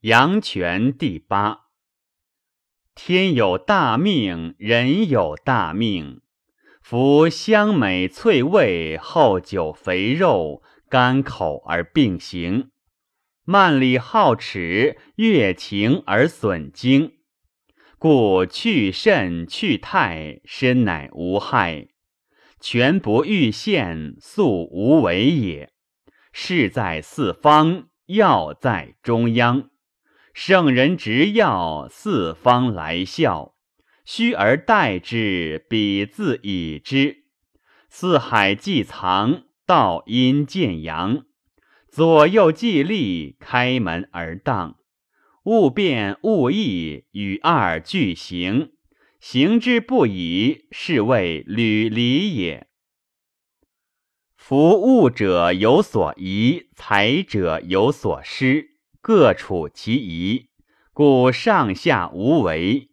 [0.00, 1.66] 阳泉第八。
[2.94, 6.22] 天有大命，人有大命。
[6.80, 12.70] 夫香美脆味，厚酒肥肉，甘口而并行；
[13.44, 17.18] 慢里好齿，悦情而损精。
[17.98, 21.90] 故去肾去态，身乃无害；
[22.58, 25.70] 全不欲现，素无为也。
[26.32, 29.69] 事在四方，药在中央。
[30.42, 33.56] 圣人执药，四方来效，
[34.06, 37.24] 虚而待之，彼自已之。
[37.90, 41.26] 四海既藏，道阴见阳，
[41.90, 44.78] 左右既立，开门而当。
[45.44, 48.72] 物变物异，与二俱行，
[49.20, 52.66] 行之不已，是谓履离也。
[54.34, 58.69] 夫物者有所宜，财者有所失。
[59.02, 60.50] 各处其宜，
[60.92, 62.90] 故上下无为，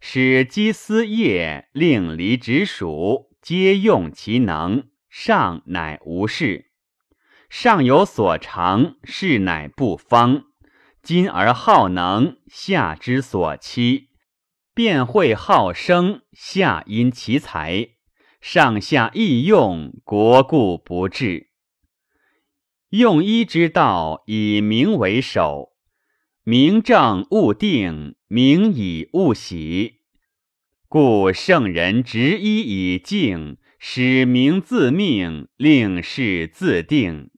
[0.00, 6.72] 使积思业，令离直属，皆用其能，上乃无事。
[7.48, 10.42] 上有所长，事乃不方。
[11.02, 14.08] 今而好能，下之所期；
[14.74, 17.90] 便会好生，下因其才。
[18.40, 21.47] 上下异用，国故不治。
[22.90, 25.72] 用医之道，以明为首。
[26.42, 29.96] 明正勿定，明以勿喜。
[30.88, 37.30] 故圣人执医以静，使明自命，令事自定。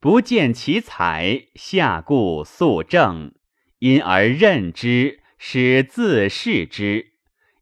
[0.00, 3.32] 不见其才，下故速正。
[3.78, 7.12] 因而任之，使自视之；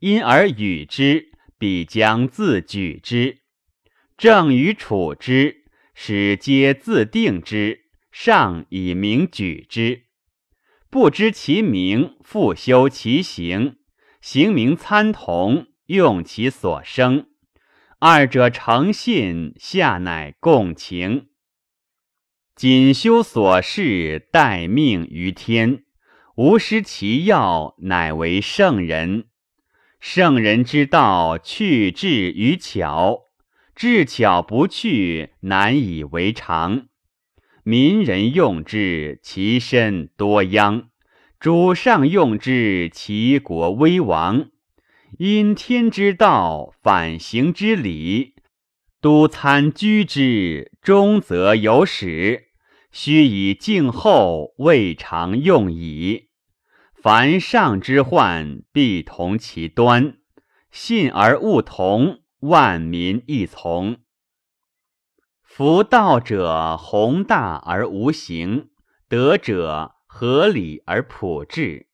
[0.00, 3.42] 因而与之，必将自举之。
[4.16, 5.57] 正与处之。
[6.00, 10.04] 使皆自定之，上以名举之。
[10.88, 13.78] 不知其名，复修其行。
[14.20, 17.26] 行名参同，用其所生。
[17.98, 21.30] 二者诚信，下乃共情。
[22.54, 25.82] 谨修所事，待命于天。
[26.36, 29.26] 无失其要，乃为圣人。
[29.98, 33.24] 圣人之道，去智于巧。
[33.78, 36.88] 智巧不去，难以为常。
[37.62, 40.88] 民人用之，其身多殃；
[41.38, 44.50] 主上用之，其国危亡。
[45.18, 48.34] 因天之道，反行之理，
[49.00, 52.48] 都参居之，终则有始。
[52.90, 56.30] 须以静后，未尝用矣。
[57.00, 60.14] 凡上之患，必同其端；
[60.72, 62.22] 信而勿同。
[62.40, 63.98] 万民亦从。
[65.42, 68.68] 夫道者，宏大而无形；
[69.08, 71.88] 德者，合理而朴质。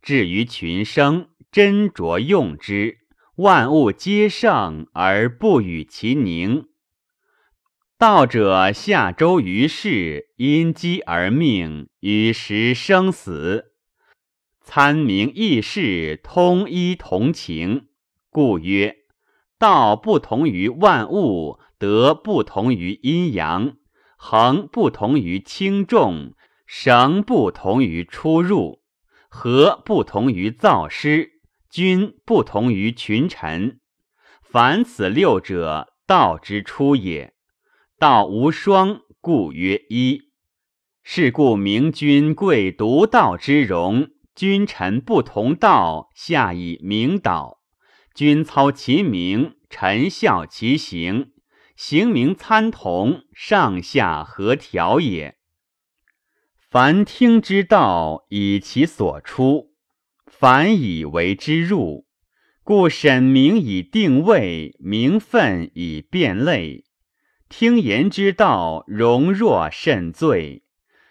[0.00, 3.00] 至于群生，斟酌用之，
[3.36, 6.68] 万物皆盛而不与其宁。
[7.98, 13.72] 道者，下周于世，因机而命，与时生死，
[14.62, 17.88] 参明议事，通一同情，
[18.30, 18.95] 故曰。
[19.58, 23.76] 道不同于万物，德不同于阴阳，
[24.16, 26.34] 恒不同于轻重，
[26.66, 28.82] 绳不同于出入，
[29.28, 31.40] 和不同于造师，
[31.70, 33.80] 君不同于群臣。
[34.42, 37.34] 凡此六者，道之初也。
[37.98, 40.30] 道无双，故曰一。
[41.02, 47.60] 是故明君贵独道之容，君臣不同道，下以明导。
[48.16, 51.32] 君操其名，臣效其行，
[51.76, 55.36] 行名参同，上下合调也。
[56.58, 59.74] 凡听之道，以其所出；
[60.24, 62.06] 凡以为之入。
[62.62, 66.86] 故审名以定位，名分以辨类。
[67.50, 70.64] 听言之道，容若甚罪。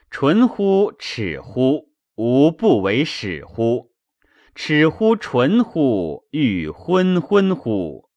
[0.09, 0.91] 纯乎？
[0.97, 1.91] 耻乎？
[2.15, 3.91] 无不为始乎？
[4.56, 6.28] 齿乎纯乎？
[6.31, 8.10] 欲昏昏乎？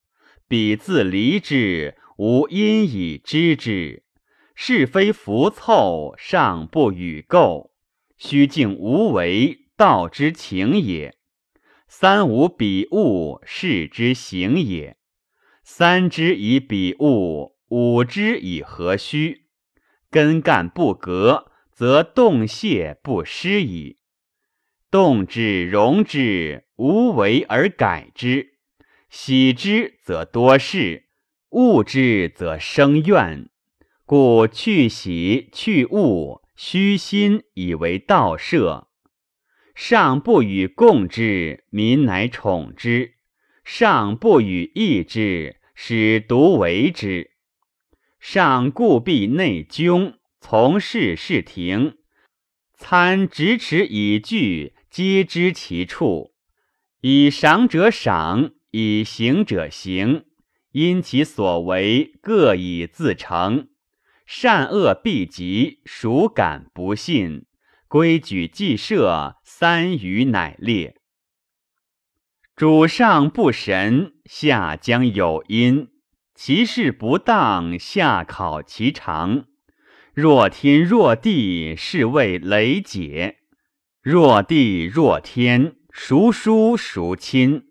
[0.46, 4.04] 彼自离之，吾因以知之。
[4.54, 7.72] 是非浮凑，尚不与构。
[8.16, 11.16] 虚静无为，道之情也。
[11.88, 14.96] 三无彼物，是之行也。
[15.64, 19.46] 三之以彼物，五之以何虚？
[20.10, 23.97] 根干不革，则动泄不失矣。
[24.90, 28.52] 动之，容之，无为而改之；
[29.10, 31.04] 喜之则多事，
[31.50, 33.50] 恶之则生怨。
[34.06, 38.88] 故去喜去恶，虚心以为道摄。
[39.74, 43.10] 上不与共之，民乃宠之；
[43.62, 47.32] 上不与异之，使独为之。
[48.18, 51.98] 上故必内窘，从事事庭，
[52.74, 56.34] 参咫尺以据，皆知其处。
[57.02, 60.24] 以赏者赏，以行者行，
[60.72, 63.68] 因其所为，各以自成。
[64.26, 67.46] 善恶必极，孰敢不信？
[67.86, 70.96] 规矩既设，三余乃列。
[72.56, 75.90] 主上不神，下将有因。
[76.34, 79.44] 其事不当，下考其常。
[80.12, 83.37] 若天若地，是谓雷解；
[84.00, 87.64] 若地若天，孰疏孰亲？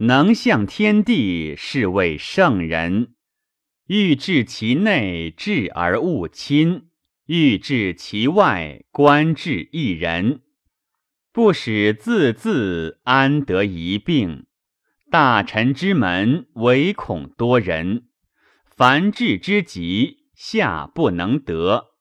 [0.00, 3.14] 能向天地，是谓圣人。
[3.86, 6.88] 欲治其内，治而勿亲。
[7.26, 10.42] 欲治其外，观治一人，
[11.32, 14.44] 不使自自安得一病。
[15.10, 18.02] 大臣之门，唯恐多人；
[18.76, 21.92] 凡治之急，下不能得。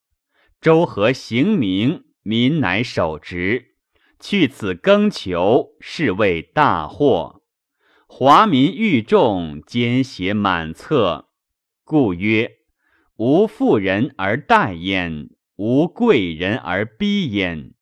[0.60, 3.76] 周和行名，民乃守职。
[4.20, 7.42] 去此更求，是谓大祸。
[8.08, 11.30] 华民欲众，奸邪满册，
[11.84, 12.58] 故曰。
[13.18, 17.74] 无妇人而待焉，无贵人而逼焉，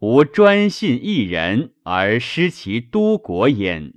[0.00, 3.94] 无专信一人而失其都国焉。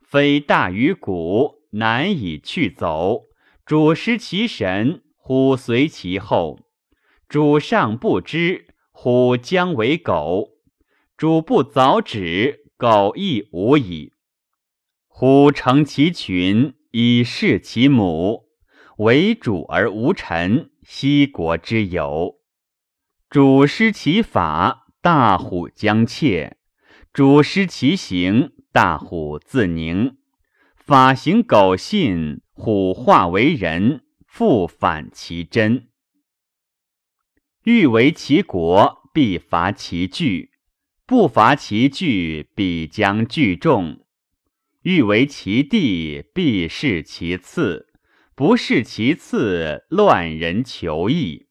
[0.00, 3.24] 非大于古，难以去走。
[3.66, 6.60] 主失其神，虎随其后。
[7.28, 10.54] 主上不知，虎将为狗；
[11.18, 14.14] 主不早止，狗亦无矣。
[15.06, 18.46] 虎成其群，以事其母。
[18.96, 22.38] 为主而无臣，西国之有；
[23.28, 26.56] 主失其法，大虎将窃；
[27.12, 30.16] 主失其行，大虎自宁。
[30.74, 35.88] 法行苟信，虎化为人，复反其真。
[37.66, 40.50] 欲为其国，必伐其惧；
[41.04, 44.06] 不伐其惧，必将聚众。
[44.82, 47.88] 欲为其地，必是其次。
[48.36, 51.48] 不是其次，乱人求义。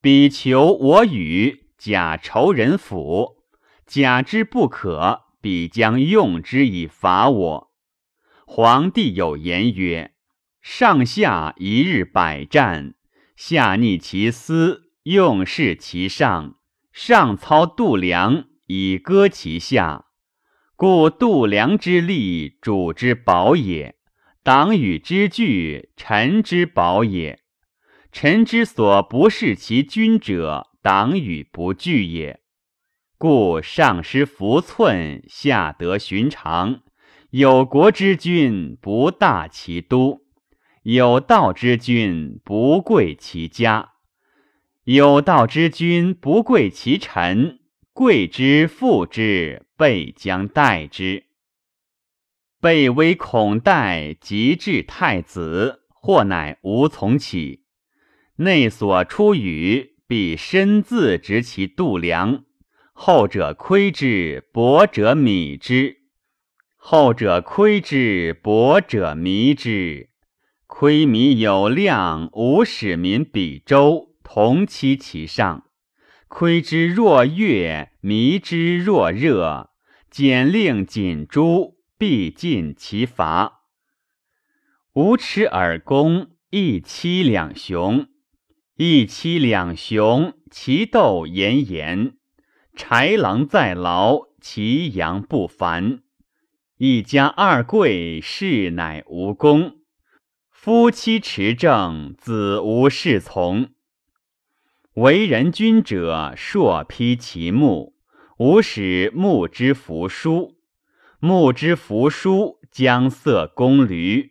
[0.00, 3.44] 彼求我与，假仇人辅，
[3.86, 7.70] 假之不可，彼将用之以伐我。
[8.44, 10.12] 皇帝有言曰
[10.60, 12.96] ：“上下一日百战，
[13.36, 16.56] 下逆其私，用事其上；
[16.92, 20.06] 上操度量，以割其下。
[20.76, 23.96] 故度量之力，主之宝也。”
[24.42, 27.40] 党羽之具，臣之宝也。
[28.10, 32.40] 臣之所不恃其君者，党羽不惧也。
[33.18, 36.80] 故上失服寸，下得寻常。
[37.28, 40.22] 有国之君，不大其都；
[40.84, 43.90] 有道之君，不贵其家；
[44.92, 47.60] 有道之君，不贵其臣。
[47.92, 51.26] 贵之富之，备将待之。
[52.60, 57.66] 备微恐待，即至太子，或乃无从起。
[58.38, 62.42] 内所出语，必身自执其度量。
[62.92, 65.98] 后者窥之，薄者米之；
[66.74, 70.08] 后者窥之，薄者迷之。
[70.66, 75.64] 窥米有量，无使民比周，同期其上；
[76.28, 79.70] 窥之若月，迷之若热，
[80.08, 81.80] 简令锦珠。
[81.98, 83.64] 必尽其伐。
[84.92, 88.06] 无耻尔公，一妻两雄，
[88.76, 92.14] 一妻两雄，其斗炎炎。
[92.76, 96.02] 豺狼在牢，其阳不凡。
[96.76, 99.80] 一家二贵，事乃无功。
[100.48, 103.70] 夫妻持政，子无事从。
[104.94, 107.94] 为人君者，硕披其目，
[108.38, 110.56] 无使木之服书。
[111.20, 114.30] 目之扶疏，将塞宫闾；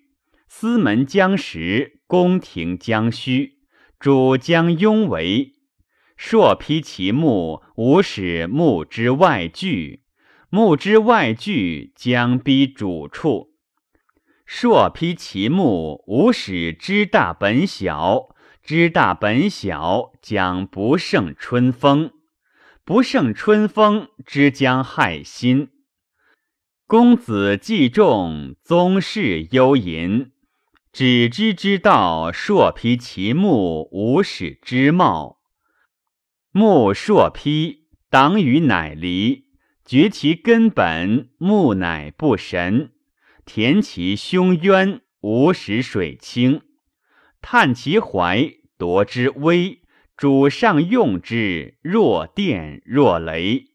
[0.50, 3.60] 司门将实，宫廷将虚。
[3.98, 5.54] 主将拥围，
[6.18, 10.02] 朔披其目，无使木之外据；
[10.50, 13.54] 木之外据，将逼主处。
[14.46, 18.36] 朔披其木，无使知大本小；
[18.70, 22.12] 知大本小，将不胜春风；
[22.86, 25.70] 不胜春风，之将害心。
[26.86, 30.34] 公子既重，宗室忧淫。
[30.94, 35.40] 只知之道，朔披其目，无始之貌。
[36.52, 39.48] 目朔披，党羽乃离。
[39.84, 42.90] 绝其根本，木乃不神；
[43.46, 46.60] 填其胸渊，无使水清；
[47.42, 49.82] 探其怀，夺之威。
[50.16, 53.69] 主上用之，若电若雷。